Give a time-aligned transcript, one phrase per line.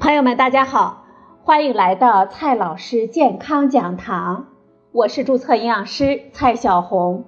[0.00, 1.04] 朋友们，大家好，
[1.44, 4.46] 欢迎来到蔡老师健康讲堂，
[4.92, 7.24] 我是注册营养师蔡小红。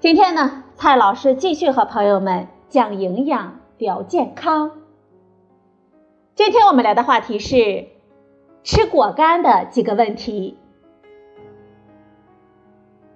[0.00, 4.70] 今天呢，蔡老师继续和朋友们讲营养聊健康。
[6.34, 7.88] 今天我们聊的话题是
[8.64, 10.56] 吃果干的几个问题。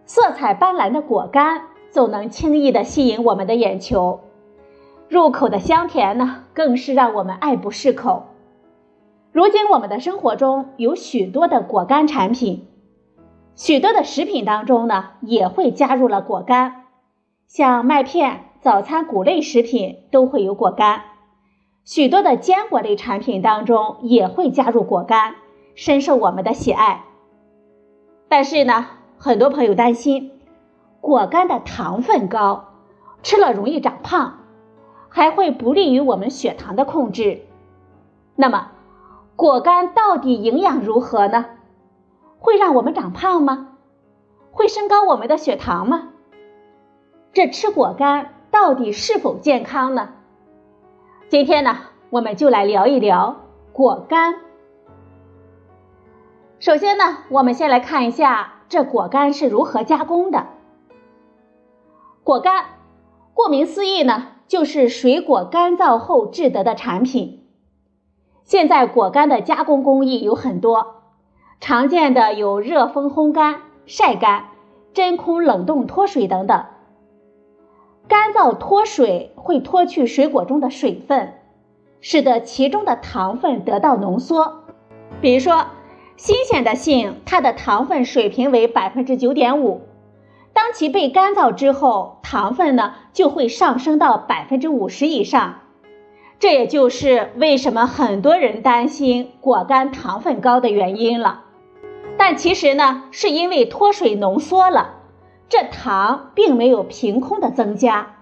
[0.04, 4.20] 色彩斑斓的果干总能轻易的吸引我们的眼球，
[5.08, 8.26] 入口的香甜呢，更是让我们爱不释口。
[9.32, 12.66] 如今，我们的生活中有许多的果干产品，
[13.54, 16.86] 许多的食品当中呢也会加入了果干，
[17.46, 21.02] 像麦片、早餐谷类食品都会有果干，
[21.84, 25.36] 许多的坚果类产品当中也会加入果干，
[25.76, 27.04] 深受我们的喜爱。
[28.28, 28.86] 但是呢，
[29.16, 30.32] 很多朋友担心
[31.00, 32.64] 果干的糖分高，
[33.22, 34.40] 吃了容易长胖，
[35.08, 37.42] 还会不利于我们血糖的控制。
[38.34, 38.72] 那么，
[39.40, 41.46] 果干到底营养如何呢？
[42.38, 43.68] 会让我们长胖吗？
[44.50, 46.10] 会升高我们的血糖吗？
[47.32, 50.10] 这吃果干到底是否健康呢？
[51.30, 51.78] 今天呢，
[52.10, 53.36] 我们就来聊一聊
[53.72, 54.34] 果干。
[56.58, 60.48] 首先呢，我们先来看一下这果干是如何加工的。
[62.22, 62.66] 果干，
[63.32, 67.39] 顾名思义呢，就是水果干燥后制得的产品。
[68.50, 71.02] 现在果干的加工工艺有很多，
[71.60, 74.46] 常见的有热风烘干、晒干、
[74.92, 76.64] 真空冷冻脱水等等。
[78.08, 81.34] 干燥脱水会脱去水果中的水分，
[82.00, 84.64] 使得其中的糖分得到浓缩。
[85.20, 85.66] 比如说，
[86.16, 89.82] 新鲜的杏，它的糖分水平为百分之九点五，
[90.52, 95.59] 当其被干燥之后，糖分呢就会上升到百分之五十以上。
[96.40, 101.44] 这也就是为什么很多人担心果干糖分高的原因了。
[102.16, 104.94] 但其实呢，是因为脱水浓缩了，
[105.50, 108.16] 这糖并没有凭空的增加。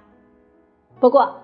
[0.99, 1.43] 不过，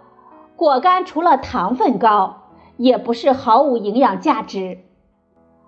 [0.57, 4.79] 果干除了糖分高，也不是毫无营养价值。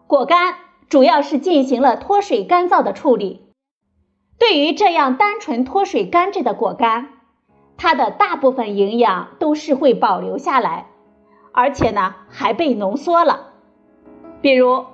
[0.08, 0.56] 果干
[0.88, 3.46] 主要是进行了脱水干燥的处理。
[4.40, 7.10] 对于这样单纯脱水干制的果干，
[7.76, 10.86] 它的大部分营养都是会保留下来。
[11.56, 13.54] 而且呢，还被浓缩了。
[14.42, 14.84] 比如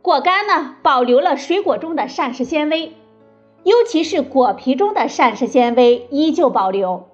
[0.00, 2.94] 果干呢，保留了水果中的膳食纤维，
[3.64, 7.08] 尤其是果皮中的膳食纤维依旧保留，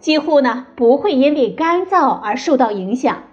[0.00, 3.24] 几乎呢不会因为干燥而受到影响。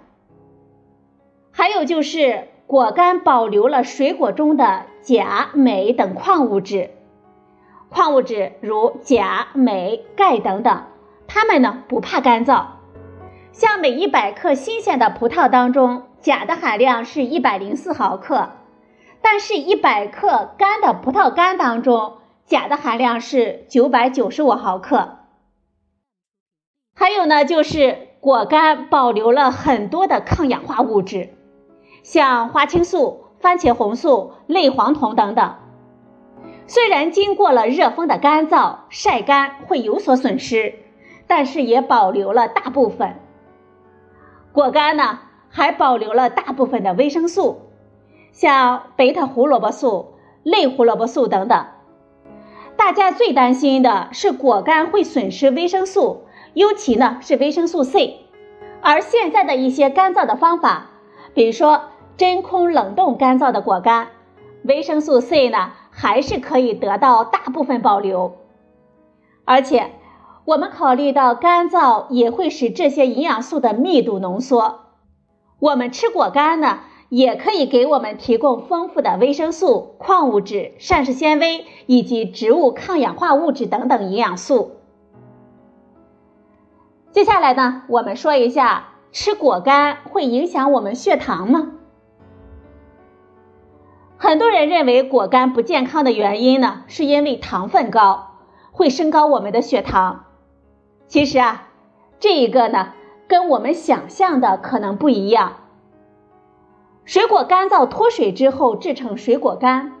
[1.50, 6.90] 还有就是果干保留了水果中的钾、镁等矿物质，
[7.88, 10.84] 矿物质如钾、镁、钙等等，
[11.26, 12.64] 它们呢不怕干燥。
[13.52, 18.48] 像每一百克新鲜的葡萄当中，钾的含量是一百零四毫克，
[19.20, 22.14] 但是，一百克干的葡萄干当中，
[22.46, 25.18] 钾的含量是九百九十五毫克。
[26.94, 31.34] 还有呢，就是果干保留了很多的抗氧化物质，
[32.02, 35.56] 像花青素、番茄红素、类黄酮等等。
[36.66, 40.74] 虽然经过了热风的干燥晒干会有所损失，
[41.26, 43.20] 但是也保留了大部分。
[44.52, 45.18] 果干呢，
[45.48, 47.62] 还保留了大部分的维生素，
[48.32, 51.66] 像贝塔胡萝卜素、类胡萝卜素等等。
[52.76, 58.26] 大家最担心的是果干会损失维生素，尤其呢是维生素 C。
[58.82, 60.90] 而现在的一些干燥的方法，
[61.32, 61.84] 比如说
[62.18, 64.08] 真空冷冻干燥的果干，
[64.64, 68.36] 维生素 C 呢还是可以得到大部分保留，
[69.46, 69.92] 而且。
[70.44, 74.80] 我们考虑到干燥也会使这些营养素的密度浓缩，
[75.60, 76.80] 我们吃果干呢，
[77.10, 84.72] 也可以给我们提供丰富的维生素、矿物质、膳食纤维以及植物抗氧化物质等等营养素。
[87.12, 91.72] 接下来呢，我们说一下吃果干会影响我们血糖吗？
[94.16, 98.38] 很多人认为果干不健康的原因呢，是因为糖分高，
[98.72, 100.24] 会升高我们的血糖。
[101.12, 101.68] 其实啊，
[102.20, 102.94] 这一个呢，
[103.28, 105.56] 跟我们想象的可能不一样。
[107.04, 109.92] 水果干燥脱水之后制成水果干，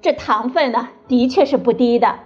[0.00, 2.20] 这糖分呢，的确是不低的。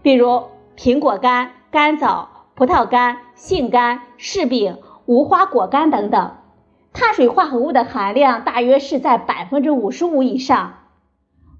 [0.00, 0.44] 比如
[0.76, 6.36] 苹果干、甘枣、葡萄干、杏干、柿饼、无花果干等等，
[6.92, 10.74] 碳水化合物的含量大约是在百分之五十五以上。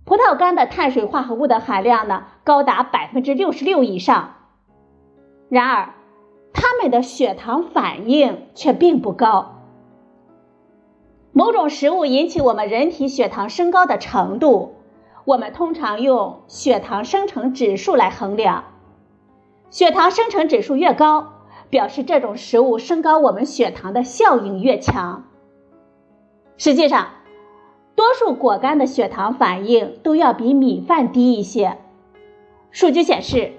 [0.04, 4.34] 葡萄干的碳水化合物的含量呢，高达百分之六十六以上。
[5.50, 5.94] 然而，
[6.54, 9.56] 他们的血糖反应却并不高。
[11.32, 14.76] 某种食物引起我们人体血糖升高的程度，
[15.24, 18.64] 我们通常用血糖生成指数来衡量。
[19.70, 21.32] 血糖生成指数越高，
[21.68, 25.24] 表示这种食物升高我们血糖的效应越强。
[26.56, 27.08] 实际上，
[27.96, 31.78] 多数果干的血糖反应都要比米饭低一些。
[32.70, 33.52] 数据显示，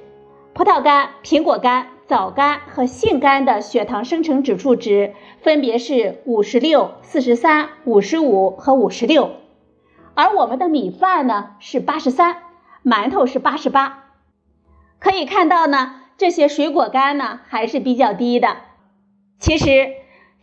[0.62, 9.32] 葡萄干、苹果干、枣干和杏干的血糖生成指数值分别是五十六、四十三、五十五和五十六，
[10.14, 12.44] 而我们的米饭呢是八十三，
[12.86, 14.04] 馒头是八十八。
[15.00, 18.58] 可以看到呢，这些水果干呢还是比较低的。
[19.40, 19.94] 其实，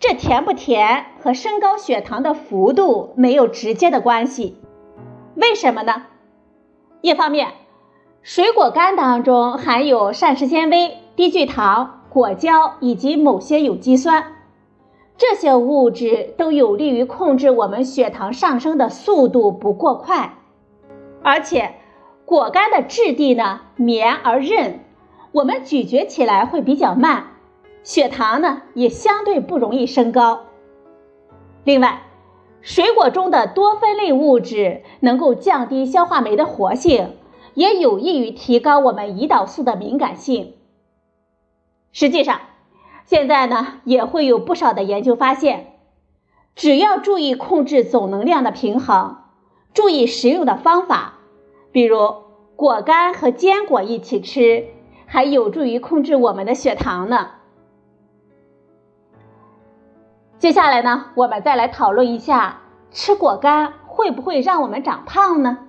[0.00, 4.60] 这甜不甜和升高血糖的幅度没有直接的关系。
[5.36, 6.06] 为什么呢？
[7.02, 7.52] 一方面，
[8.22, 14.32] 水果干当中含有膳食纤维、低聚糖、果胶以及某些有机酸，
[15.16, 20.34] 这些物质都有利于控制我们血糖上升的速度不过快。
[21.22, 21.76] 而且，
[22.24, 24.80] 果干的质地呢绵而韧，
[25.32, 27.28] 我们咀嚼起来会比较慢，
[27.82, 30.40] 血糖呢也相对不容易升高。
[31.64, 32.02] 另外，
[32.60, 37.14] 水果中的多酚类物质能够降低消化酶的活性。
[37.58, 40.54] 也有益于提高我们胰岛素的敏感性。
[41.90, 42.40] 实际上，
[43.04, 45.72] 现在呢也会有不少的研究发现，
[46.54, 49.16] 只要注意控制总能量的平衡，
[49.74, 51.14] 注意食用的方法，
[51.72, 51.98] 比如
[52.54, 54.68] 果干和坚果一起吃，
[55.06, 57.30] 还有助于控制我们的血糖呢。
[60.38, 62.60] 接下来呢，我们再来讨论一下，
[62.92, 65.64] 吃果干会不会让我们长胖呢？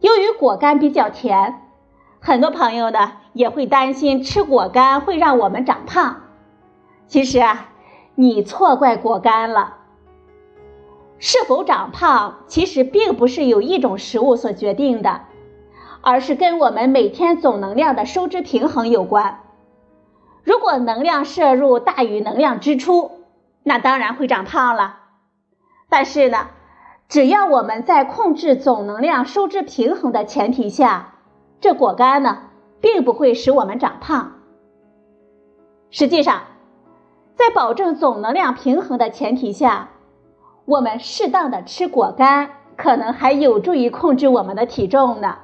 [0.00, 1.62] 由于果干比较甜，
[2.20, 6.22] 很多朋友呢也会担心吃果干会让我们长胖。
[7.06, 7.70] 其实啊，
[8.14, 9.76] 你错怪果干了。
[11.18, 15.22] 是否长胖，其实并不是由一种食物所决定的，
[16.00, 19.40] 而是跟我们每天总能量的收支平衡有关。
[20.44, 23.10] 如果能量摄入大于能量支出，
[23.64, 25.00] 那当然会长胖了。
[25.88, 26.46] 但是呢，
[27.08, 31.14] 只要我们在控制总能量收支平衡的前提下，
[31.58, 32.40] 这果干呢，
[32.82, 34.32] 并不会使我们长胖。
[35.90, 36.42] 实际上，
[37.34, 39.88] 在保证总能量平衡的前提下，
[40.66, 45.38] 我们适当的吃果干，可能还有助于控制我们的体重呢。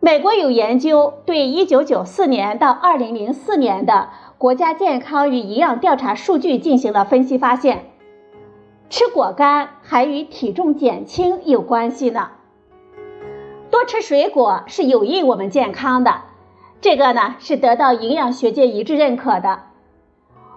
[0.00, 7.90] 美国有研究对1994年到2004年的国家健康与营养调查数据进行了分析，发现。
[8.90, 12.30] 吃果干还与体重减轻有关系呢。
[13.70, 16.22] 多吃水果是有益我们健康的，
[16.80, 19.62] 这个呢是得到营养学界一致认可的。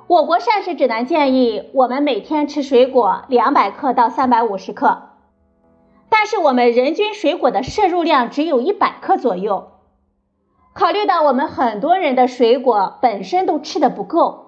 [0.07, 5.09] 我国膳食指南建议我们每天吃水果两百克到三百五十克，
[6.09, 9.71] 但是我们人均水果的摄入量只有一百克左右。
[10.73, 14.46] 考虑到我们很多人的水果本身都吃的不够。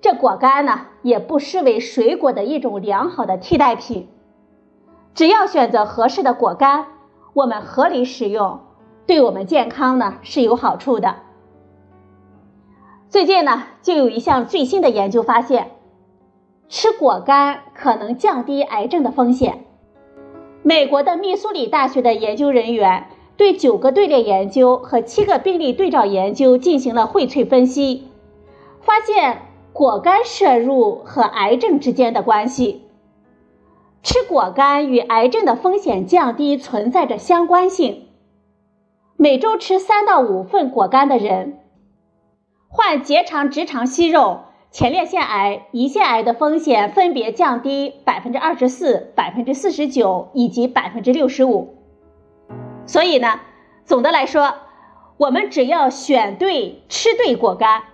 [0.00, 4.08] 这果干呢，也不失为水果的一种良好的替代品。
[5.12, 6.86] 只要选择合适的果干，
[7.34, 8.60] 我们合理使用，
[9.06, 11.16] 对我们健康呢是有好处的。
[13.08, 15.72] 最近呢，就有一项最新的研究发现，
[16.68, 19.64] 吃果干可能降低癌症的风险。
[20.62, 28.06] 美国的密苏里大学的研究人员对九个队列研究和七个病例对照研究进行了荟萃分析，
[28.80, 29.47] 发现。
[29.78, 32.82] 果干摄入和癌症之间的关系，
[34.02, 38.08] 吃果干与癌症的风险降低存在着相关性。
[39.16, 41.60] 每周吃三到五份果干的人，
[42.66, 44.40] 患结肠直肠息肉、
[44.72, 51.76] 前列腺癌、胰腺癌的风险分别降低百分之二十四、百分之四十九以及百分之六十五。
[52.84, 53.38] 所以呢，
[53.84, 54.54] 总的来说，
[55.18, 57.84] 我们只要选对、吃对果干。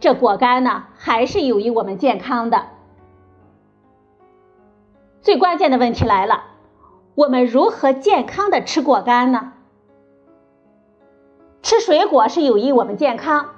[0.00, 2.68] 这果干呢，还是有益我们健康的。
[5.20, 6.44] 最关键的问题来了，
[7.14, 9.52] 我们如何健康的吃果干呢？
[11.62, 13.50] 吃水果是有益我们健康，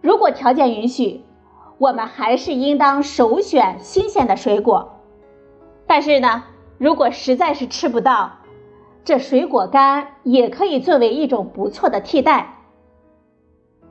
[0.00, 1.22] 如果条件允许，
[1.78, 4.96] 我们还是应当首选新鲜的水果。
[5.86, 6.42] 但是呢，
[6.78, 8.32] 如果实在是吃不到，
[9.04, 12.56] 这水果干也可以作为一种不错的替代。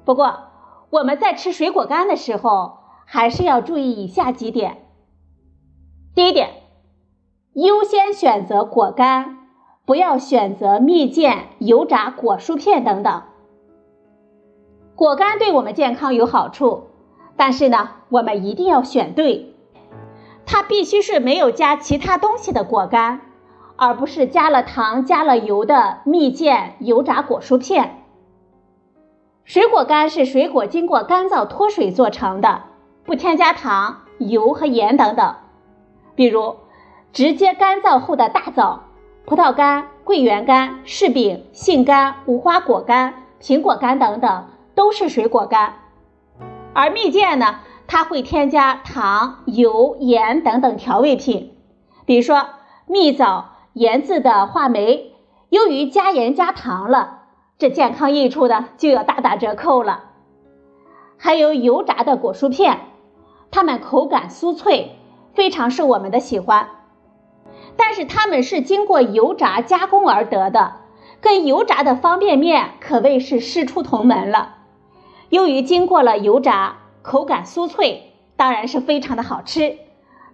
[0.04, 0.49] 不过，
[0.90, 4.78] 我们在吃水果干的时候，还是要注意以下几点。
[6.16, 6.50] 第一点，
[7.54, 9.38] 优先选择果干，
[9.86, 13.22] 不要选择蜜饯、油炸果蔬片等等。
[14.96, 16.88] 果干对我们健康有好处，
[17.38, 19.54] 但是呢，我们一定要选对。
[20.46, 23.22] 它必须是没有加其他东西的果干，
[23.76, 27.99] 而不是加了糖、加了油的蜜饯、油炸果蔬片。
[29.50, 32.66] 水果干是水果经过干燥脱水做成的，
[33.04, 35.38] 不添加糖、油和盐等等。
[36.14, 36.58] 比如，
[37.14, 38.84] 直接干燥后的大枣、
[39.26, 45.80] 葡萄干、桂圆干、柿饼、杏干、无花果干、苹果干等等，都是水果干。
[46.76, 51.56] 而蜜饯呢，它会添加糖、油、盐等等调味品，
[52.06, 52.50] 比如说
[52.86, 55.12] 蜜枣盐渍的话梅，
[55.50, 57.19] 由于加盐加糖了。
[57.60, 60.06] 这健康益处呢就要大打折扣了。
[61.18, 62.80] 还有油炸的果蔬片，
[63.52, 64.96] 它们口感酥脆，
[65.34, 66.70] 非常受我们的喜欢。
[67.76, 70.78] 但是它们是经过油炸加工而得的，
[71.20, 74.56] 跟油炸的方便面可谓是师出同门了。
[75.28, 79.76] 由于经过了油炸，口感酥脆，当然是非常的好吃。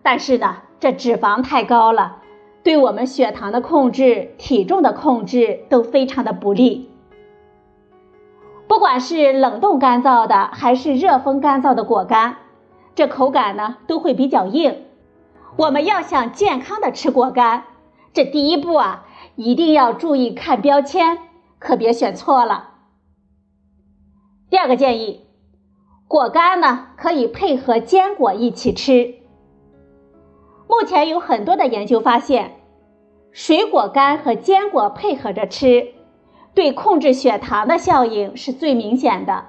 [0.04, 2.18] 但是呢，这脂肪太高了，
[2.62, 6.92] 对我们血糖的控制、体重的控制都非常的不利。
[8.68, 12.38] 不管是冷冻干燥的还是热风干燥的果干，
[12.96, 14.86] 这口感呢都会比较硬。
[15.58, 17.66] 我们要想健康的吃果干，
[18.12, 19.06] 这第一步啊
[19.36, 21.18] 一定要注意看标签，
[21.60, 22.72] 可别选错了。
[24.50, 25.26] 第二个建议，
[26.08, 29.16] 果干呢可以配合坚果一起吃。
[30.68, 32.60] 目前有很多的研究发现，
[33.32, 35.95] 水果干和坚果配合着吃。
[36.56, 39.46] 对控制血糖的效应是最明显的。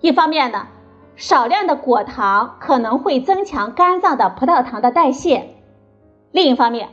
[0.00, 0.68] 一方面呢，
[1.16, 5.40] 少量的果糖可能会增强肝脏的葡萄糖的代谢；
[6.30, 6.90] 另一方面，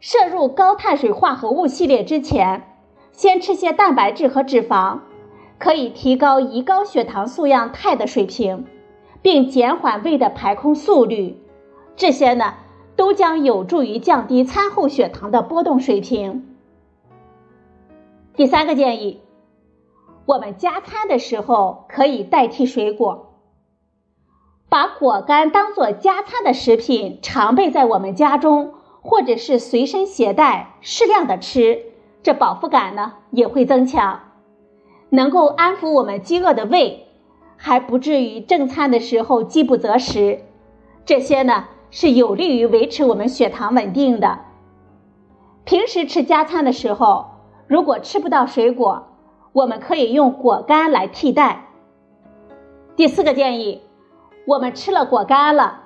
[0.00, 2.76] 摄入高碳水化合物系列之前，
[3.12, 4.98] 先吃些蛋白质和脂肪，
[5.58, 8.66] 可以提高胰高血糖素样肽的水平，
[9.22, 11.40] 并减缓胃的排空速率。
[11.94, 12.54] 这些呢，
[12.96, 16.49] 都将有助于降低餐后血糖的波动水平。
[18.40, 19.20] 第三个建议，
[20.24, 23.34] 我们加餐的时候可以代替水果，
[24.70, 31.82] 把果干当做加餐的食品常备在我们家中，或者是随身携带，适量的吃，
[32.22, 34.20] 这饱腹感呢也会增强，
[35.10, 37.08] 能够安抚我们饥饿的胃，
[37.58, 40.44] 还不至于正餐的时候饥不择食。
[41.04, 44.38] 这些呢是有利于维持我们血糖稳定的。
[45.66, 47.29] 平时吃加餐的时候。
[47.70, 49.06] 如果吃不到水果，
[49.52, 51.68] 我们可以用果干来替代。
[52.96, 53.82] 第四个建议，
[54.44, 55.82] 我们吃了果干了，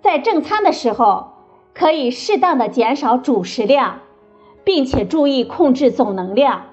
[0.00, 1.32] 在正餐的时候
[1.74, 3.98] 可以适当的减少主食量，
[4.62, 6.66] 并且注意控制总能量。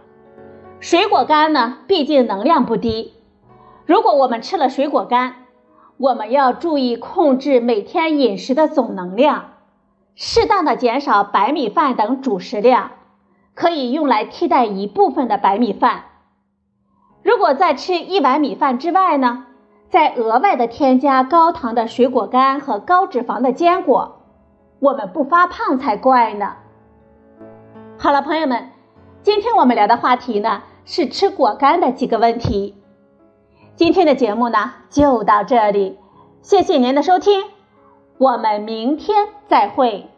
[0.80, 3.14] 水果干呢，毕竟能量不低。
[3.88, 5.48] 如果我们吃了水果干，
[5.98, 9.46] 我们要注意控制每天饮食的总能量，
[10.14, 12.92] 适当的减少白米饭等主食量。
[13.56, 16.06] 可以用来替代一部分的白米饭。
[17.22, 19.46] 如果在吃一碗米饭之外呢，
[19.90, 24.22] 再额外的添加高糖的水果干和高脂肪的坚果，
[24.80, 26.56] 我们不发胖才怪呢。
[27.98, 28.72] 好了，朋友们，
[29.22, 32.76] 今天我们聊的话题呢是吃果干的几个问题。
[33.76, 35.98] 今天的节目呢就到这里，
[36.42, 37.46] 谢谢您的收听，
[38.18, 40.13] 我们明天再会。